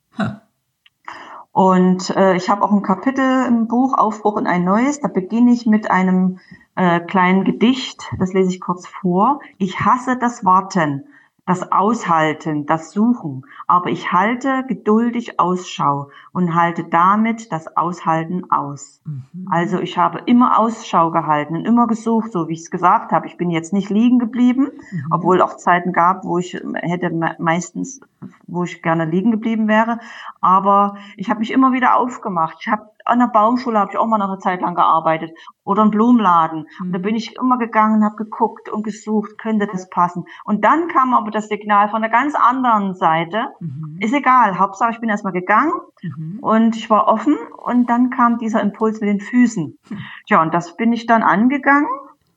[1.53, 5.01] Und äh, ich habe auch ein Kapitel im Buch Aufbruch in ein neues.
[5.01, 6.41] Da beginne ich mit einem
[6.75, 8.11] äh, kleinen Gedicht.
[8.19, 9.41] Das lese ich kurz vor.
[9.59, 11.05] Ich hasse das Warten
[11.47, 19.03] das Aushalten, das Suchen, aber ich halte geduldig Ausschau und halte damit das Aushalten aus.
[19.05, 19.47] Mhm.
[19.51, 23.27] Also ich habe immer Ausschau gehalten und immer gesucht, so wie ich es gesagt habe.
[23.27, 25.07] Ich bin jetzt nicht liegen geblieben, mhm.
[25.11, 28.01] obwohl auch Zeiten gab, wo ich hätte meistens,
[28.47, 29.99] wo ich gerne liegen geblieben wäre.
[30.41, 32.57] Aber ich habe mich immer wieder aufgemacht.
[32.61, 35.33] Ich habe an der Baumschule habe ich auch mal noch eine Zeit lang gearbeitet
[35.65, 36.67] oder im Blumenladen.
[36.81, 37.03] Und da mhm.
[37.03, 40.25] bin ich immer gegangen habe geguckt und gesucht, könnte das passen.
[40.45, 43.49] Und dann kam aber das Signal von der ganz anderen Seite.
[43.61, 43.99] Mhm.
[44.01, 46.39] Ist egal, Hauptsache ich bin erstmal gegangen mhm.
[46.41, 49.79] und ich war offen und dann kam dieser Impuls mit den Füßen.
[50.27, 51.89] Tja, und das bin ich dann angegangen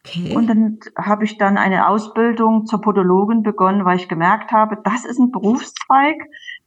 [0.08, 0.36] Okay.
[0.36, 5.06] Und dann habe ich dann eine Ausbildung zur Podologin begonnen, weil ich gemerkt habe, das
[5.06, 6.18] ist ein Berufszweig.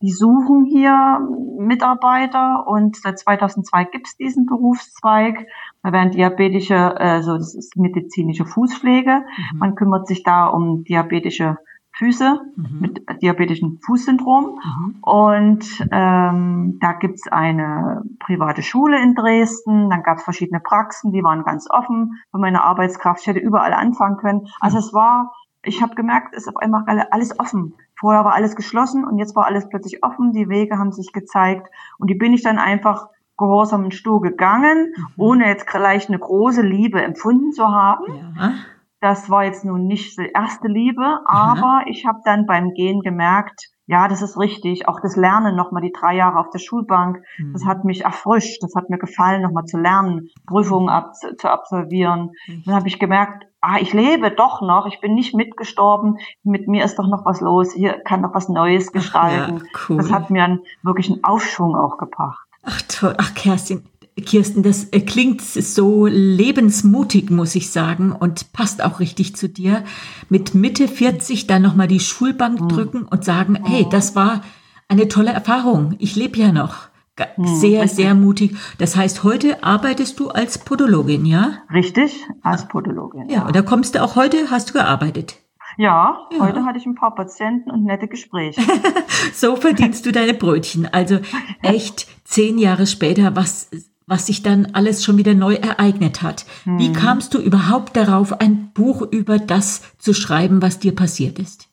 [0.02, 1.20] Die suchen hier
[1.58, 5.46] Mitarbeiter und seit 2002 gibt es diesen Berufszweig.
[5.82, 9.24] Da werden diabetische, also das ist medizinische Fußpflege.
[9.52, 9.58] Mhm.
[9.58, 11.58] Man kümmert sich da um diabetische
[11.92, 12.80] Füße mhm.
[12.80, 14.58] mit diabetischem Fußsyndrom.
[14.64, 14.96] Mhm.
[15.02, 19.90] Und ähm, da gibt's eine private Schule in Dresden.
[19.90, 23.20] Dann gab's verschiedene Praxen, die waren ganz offen für meine Arbeitskraft.
[23.20, 24.46] Ich hätte überall anfangen können.
[24.60, 25.32] Also es war,
[25.62, 27.74] ich habe gemerkt, es ist auf einmal alles offen.
[28.00, 30.32] Vorher war alles geschlossen und jetzt war alles plötzlich offen.
[30.32, 34.94] Die Wege haben sich gezeigt und die bin ich dann einfach gehorsam in Stuhl gegangen,
[34.96, 35.06] mhm.
[35.16, 38.34] ohne jetzt gleich eine große Liebe empfunden zu haben.
[38.38, 38.52] Ja.
[39.00, 43.70] Das war jetzt nun nicht die erste Liebe, aber ich habe dann beim Gehen gemerkt,
[43.86, 44.86] ja, das ist richtig.
[44.86, 47.52] Auch das Lernen nochmal die drei Jahre auf der Schulbank, mhm.
[47.54, 52.30] das hat mich erfrischt, das hat mir gefallen, nochmal zu lernen, Prüfungen ab, zu absolvieren.
[52.46, 52.62] Mhm.
[52.66, 56.84] Dann habe ich gemerkt, ah, ich lebe doch noch, ich bin nicht mitgestorben, mit mir
[56.84, 59.56] ist doch noch was los, hier kann noch was Neues gestalten.
[59.58, 59.96] Ach, ja, cool.
[59.98, 62.46] Das hat mir einen, wirklich einen Aufschwung auch gebracht.
[62.62, 63.84] Ach toll, ach Kerstin,
[64.20, 69.84] Kirsten, das äh, klingt so lebensmutig, muss ich sagen, und passt auch richtig zu dir.
[70.28, 72.68] Mit Mitte 40 dann nochmal die Schulbank mhm.
[72.68, 74.42] drücken und sagen, hey, das war
[74.88, 75.94] eine tolle Erfahrung.
[75.98, 76.89] Ich lebe ja noch.
[77.36, 78.56] Mhm, sehr, sehr mutig.
[78.78, 81.58] Das heißt, heute arbeitest du als Podologin, ja?
[81.72, 83.28] Richtig, als Podologin.
[83.28, 83.46] Ja, ja.
[83.46, 85.36] und da kommst du auch heute, hast du gearbeitet.
[85.76, 88.60] Ja, ja, heute hatte ich ein paar Patienten und nette Gespräche.
[89.32, 90.86] so verdienst du deine Brötchen.
[90.92, 91.20] Also
[91.62, 93.70] echt zehn Jahre später, was
[94.10, 96.44] was sich dann alles schon wieder neu ereignet hat.
[96.64, 96.80] Hm.
[96.80, 101.69] Wie kamst du überhaupt darauf, ein Buch über das zu schreiben, was dir passiert ist?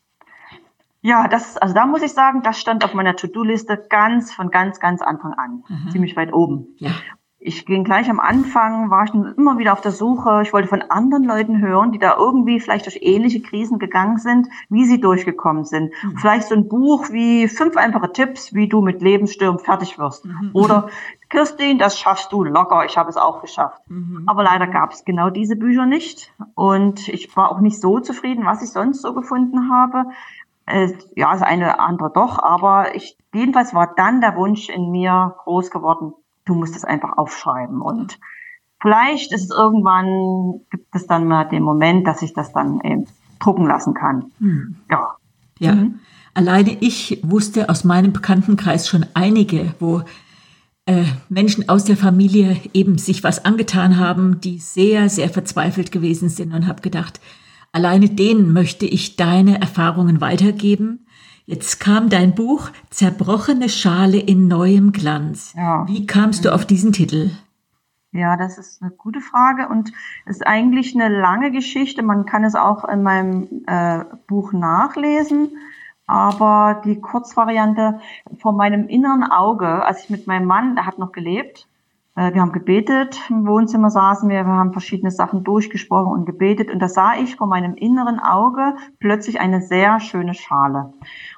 [1.07, 4.81] Ja, das, also da muss ich sagen, das stand auf meiner To-Do-Liste ganz von ganz,
[4.81, 5.63] ganz Anfang an.
[5.69, 5.89] Aha.
[5.89, 6.75] Ziemlich weit oben.
[6.79, 6.91] Ja.
[7.39, 10.41] Ich ging gleich am Anfang, war ich immer wieder auf der Suche.
[10.41, 14.49] Ich wollte von anderen Leuten hören, die da irgendwie vielleicht durch ähnliche Krisen gegangen sind,
[14.67, 15.93] wie sie durchgekommen sind.
[16.03, 16.17] Mhm.
[16.17, 20.25] Vielleicht so ein Buch wie fünf einfache Tipps, wie du mit Lebensstürmen fertig wirst.
[20.25, 20.49] Mhm.
[20.51, 20.89] Oder
[21.29, 23.81] Kirstin, das schaffst du locker, ich habe es auch geschafft.
[23.87, 24.23] Mhm.
[24.27, 26.33] Aber leider gab es genau diese Bücher nicht.
[26.55, 30.05] Und ich war auch nicht so zufrieden, was ich sonst so gefunden habe.
[30.67, 34.91] Äh, ja, das eine oder andere doch, aber ich, jedenfalls war dann der Wunsch in
[34.91, 37.82] mir groß geworden, du musst es einfach aufschreiben.
[37.82, 38.19] Und
[38.82, 43.08] vielleicht ist es irgendwann, gibt es dann mal den Moment, dass ich das dann eben
[43.39, 44.32] drucken lassen kann.
[44.39, 44.75] Mhm.
[44.91, 45.15] Ja.
[45.60, 45.75] Ja.
[45.75, 45.99] Mhm.
[46.34, 50.03] Alleine ich wusste aus meinem Bekanntenkreis schon einige, wo
[50.86, 56.30] äh, Menschen aus der Familie eben sich was angetan haben, die sehr, sehr verzweifelt gewesen
[56.30, 57.19] sind und habe gedacht,
[57.71, 61.06] alleine denen möchte ich deine Erfahrungen weitergeben.
[61.45, 65.53] Jetzt kam dein Buch Zerbrochene Schale in neuem Glanz.
[65.56, 65.88] Ja.
[65.88, 67.32] Wie kamst du auf diesen Titel?
[68.12, 69.91] Ja, das ist eine gute Frage und
[70.25, 72.03] ist eigentlich eine lange Geschichte.
[72.03, 75.58] Man kann es auch in meinem äh, Buch nachlesen.
[76.06, 77.99] Aber die Kurzvariante
[78.39, 81.67] vor meinem inneren Auge, als ich mit meinem Mann, der hat noch gelebt,
[82.17, 86.80] wir haben gebetet, im Wohnzimmer saßen wir, wir haben verschiedene Sachen durchgesprochen und gebetet und
[86.80, 90.93] da sah ich vor meinem inneren Auge plötzlich eine sehr schöne Schale.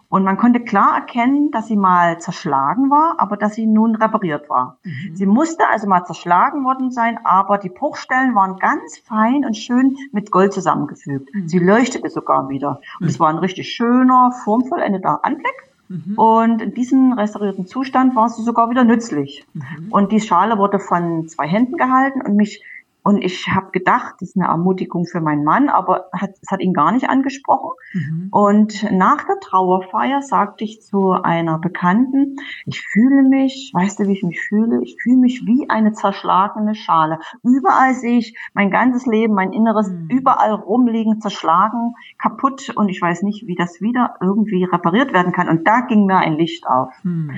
[0.09, 4.49] Und man konnte klar erkennen, dass sie mal zerschlagen war, aber dass sie nun repariert
[4.49, 4.79] war.
[4.83, 5.15] Mhm.
[5.15, 9.97] Sie musste also mal zerschlagen worden sein, aber die Bruchstellen waren ganz fein und schön
[10.11, 11.29] mit Gold zusammengefügt.
[11.33, 11.47] Mhm.
[11.47, 12.81] Sie leuchtete sogar wieder.
[12.99, 15.68] Und es war ein richtig schöner, formvollendeter Anblick.
[15.89, 16.13] Mhm.
[16.17, 19.45] Und in diesem restaurierten Zustand war sie sogar wieder nützlich.
[19.53, 19.91] Mhm.
[19.91, 22.63] Und die Schale wurde von zwei Händen gehalten und mich
[23.03, 26.59] und ich habe gedacht, das ist eine Ermutigung für meinen Mann, aber hat, es hat
[26.59, 27.71] ihn gar nicht angesprochen.
[27.93, 28.27] Mhm.
[28.31, 32.35] Und nach der Trauerfeier sagte ich zu einer Bekannten,
[32.65, 34.81] ich fühle mich, weißt du, wie ich mich fühle?
[34.83, 37.19] Ich fühle mich wie eine zerschlagene Schale.
[37.43, 40.07] Überall sehe ich mein ganzes Leben, mein Inneres, Mhm.
[40.09, 45.49] überall rumliegen, zerschlagen, kaputt und ich weiß nicht, wie das wieder irgendwie repariert werden kann.
[45.49, 47.31] Und da ging mir ein Licht auf, Mhm.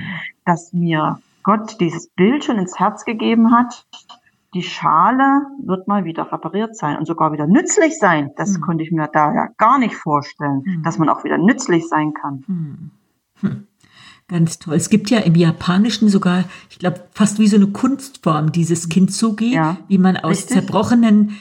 [0.44, 3.86] dass mir Gott dieses Bild schon ins Herz gegeben hat.
[4.54, 8.30] Die Schale wird mal wieder repariert sein und sogar wieder nützlich sein.
[8.36, 8.60] Das Mhm.
[8.60, 10.82] konnte ich mir da ja gar nicht vorstellen, Mhm.
[10.82, 12.44] dass man auch wieder nützlich sein kann.
[12.46, 12.90] Hm.
[13.40, 13.66] Hm.
[14.28, 14.74] Ganz toll.
[14.76, 19.54] Es gibt ja im Japanischen sogar, ich glaube, fast wie so eine Kunstform, dieses Kintsugi,
[19.54, 20.58] Ja, wie man aus richtig.
[20.58, 21.36] zerbrochenen,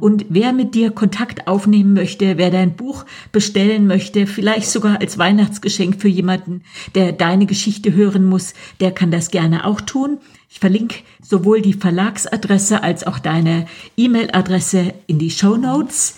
[0.00, 5.18] Und wer mit dir Kontakt aufnehmen möchte, wer dein Buch bestellen möchte, vielleicht sogar als
[5.18, 6.62] Weihnachtsgeschenk für jemanden,
[6.94, 10.18] der deine Geschichte hören muss, der kann das gerne auch tun.
[10.48, 16.16] Ich verlinke sowohl die Verlagsadresse als auch deine E-Mail-Adresse in die Show Notes.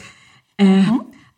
[0.56, 0.82] Äh,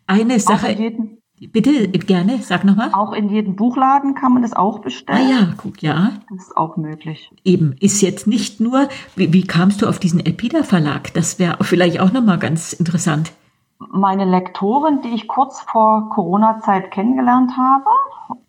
[0.07, 1.17] eine Auch Sache, in, jedem,
[1.47, 2.89] bitte gerne, sag nochmal.
[2.93, 5.29] auch in jedem Buchladen kann man das auch Ah bestellen.
[5.29, 6.13] ja, guck, ja.
[6.29, 7.31] Das ist auch möglich.
[7.43, 11.13] Eben, ist jetzt nicht nur, wie, wie kamst du auf diesen Elpida Verlag?
[11.13, 13.31] Das wäre vielleicht auch nochmal ganz interessant.
[13.89, 17.89] Meine Lektorin, die ich kurz vor Corona-Zeit kennengelernt habe,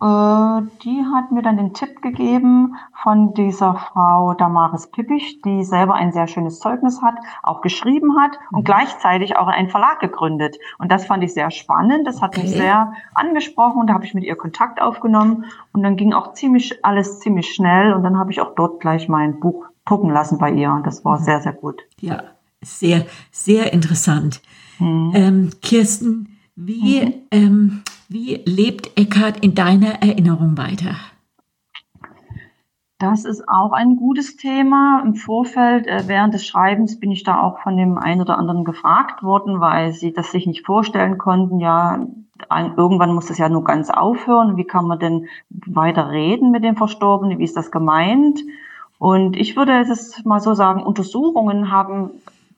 [0.00, 5.94] äh, die hat mir dann den Tipp gegeben von dieser Frau Damaris Pippich, die selber
[5.94, 10.58] ein sehr schönes Zeugnis hat, auch geschrieben hat und gleichzeitig auch einen Verlag gegründet.
[10.78, 12.06] Und das fand ich sehr spannend.
[12.06, 12.58] Das hat mich Okay.
[12.58, 16.84] sehr angesprochen und da habe ich mit ihr Kontakt aufgenommen und dann ging auch ziemlich
[16.84, 20.50] alles ziemlich schnell und dann habe ich auch dort gleich mein Buch drucken lassen bei
[20.50, 21.82] ihr und das war sehr, sehr gut.
[22.00, 22.22] Ja,
[22.60, 24.42] sehr, sehr interessant.
[24.82, 25.12] Hm.
[25.14, 27.14] Ähm, Kirsten, wie, Mhm.
[27.30, 30.96] ähm, wie lebt Eckhart in deiner Erinnerung weiter?
[32.98, 35.02] Das ist auch ein gutes Thema.
[35.04, 38.64] Im Vorfeld, äh, während des Schreibens, bin ich da auch von dem einen oder anderen
[38.64, 41.58] gefragt worden, weil sie das sich nicht vorstellen konnten.
[41.58, 42.06] Ja,
[42.48, 44.56] ein, irgendwann muss das ja nur ganz aufhören.
[44.56, 47.38] Wie kann man denn weiter reden mit dem Verstorbenen?
[47.38, 48.40] Wie ist das gemeint?
[48.98, 52.10] Und ich würde es mal so sagen, Untersuchungen haben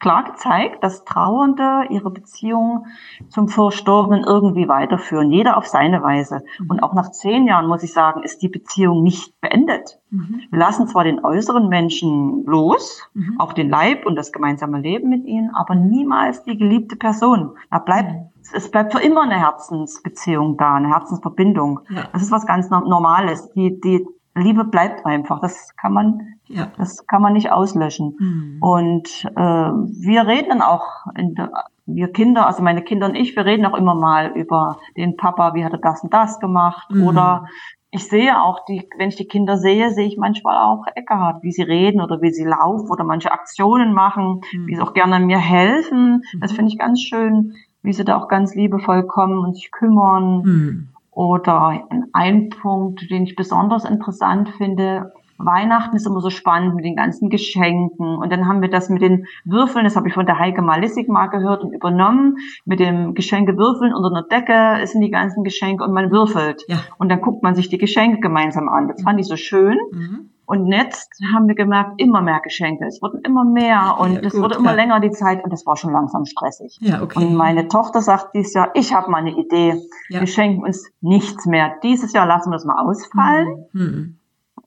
[0.04, 2.84] klar gezeigt, dass Trauernde ihre Beziehung
[3.30, 6.44] zum Verstorbenen irgendwie weiterführen, jeder auf seine Weise.
[6.58, 6.70] Mhm.
[6.70, 9.98] Und auch nach zehn Jahren, muss ich sagen, ist die Beziehung nicht beendet.
[10.10, 10.42] Mhm.
[10.50, 13.40] Wir lassen zwar den äußeren Menschen los, mhm.
[13.40, 17.52] auch den Leib und das gemeinsame Leben mit ihnen, aber niemals die geliebte Person.
[17.70, 18.30] Da bleibt mhm.
[18.52, 21.80] es bleibt für immer eine Herzensbeziehung da, eine Herzensverbindung.
[21.88, 22.08] Ja.
[22.12, 23.50] Das ist was ganz Normales.
[23.52, 25.40] Die, die Liebe bleibt einfach.
[25.40, 26.72] Das kann man, ja.
[26.76, 28.16] das kann man nicht auslöschen.
[28.18, 28.58] Mhm.
[28.60, 30.84] Und äh, wir reden dann auch,
[31.16, 31.50] der,
[31.86, 35.54] wir Kinder, also meine Kinder und ich, wir reden auch immer mal über den Papa,
[35.54, 36.90] wie hat er das und das gemacht.
[36.90, 37.06] Mhm.
[37.06, 37.46] Oder
[37.90, 41.52] ich sehe auch die, wenn ich die Kinder sehe, sehe ich manchmal auch Eckhard, wie
[41.52, 44.66] sie reden oder wie sie laufen oder manche Aktionen machen, mhm.
[44.66, 46.22] wie sie auch gerne mir helfen.
[46.40, 46.56] Das mhm.
[46.56, 50.42] finde ich ganz schön, wie sie da auch ganz liebevoll kommen und sich kümmern.
[50.42, 50.88] Mhm.
[51.12, 56.96] Oder ein Punkt, den ich besonders interessant finde, Weihnachten ist immer so spannend mit den
[56.96, 58.16] ganzen Geschenken.
[58.16, 61.08] Und dann haben wir das mit den Würfeln, das habe ich von der Heike Malissig
[61.08, 62.36] mal gehört und übernommen.
[62.64, 66.64] Mit dem Geschenkewürfeln unter einer Decke sind die ganzen Geschenke und man würfelt.
[66.68, 66.78] Ja.
[66.98, 68.88] Und dann guckt man sich die Geschenke gemeinsam an.
[68.88, 69.78] Das fand ich so schön.
[69.92, 70.30] Mhm.
[70.46, 72.84] Und jetzt haben wir gemerkt, immer mehr Geschenke.
[72.86, 74.76] Es wurden immer mehr und es wurde immer ja.
[74.76, 76.76] länger die Zeit und es war schon langsam stressig.
[76.80, 77.18] Ja, okay.
[77.18, 79.80] Und meine Tochter sagt dieses Jahr, ich habe mal eine Idee.
[80.10, 80.20] Ja.
[80.20, 81.76] Wir schenken uns nichts mehr.
[81.82, 83.66] Dieses Jahr lassen wir das mal ausfallen.
[83.72, 83.82] Mhm.
[83.82, 84.18] mhm.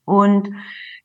[0.07, 0.49] Und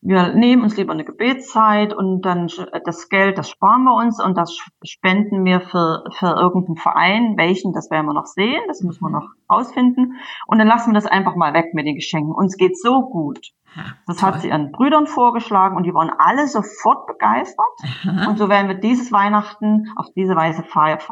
[0.00, 2.48] wir nehmen uns lieber eine Gebetszeit und dann
[2.84, 7.34] das Geld, das sparen wir uns und das spenden wir für, für irgendeinen Verein.
[7.36, 10.14] Welchen, das werden wir noch sehen, das müssen wir noch rausfinden.
[10.46, 12.32] Und dann lassen wir das einfach mal weg mit den Geschenken.
[12.32, 13.52] Uns geht so gut.
[14.06, 14.28] Das Toll.
[14.28, 17.64] hat sie ihren Brüdern vorgeschlagen und die waren alle sofort begeistert.
[18.04, 18.28] Aha.
[18.28, 20.98] Und so werden wir dieses Weihnachten auf diese Weise feiern.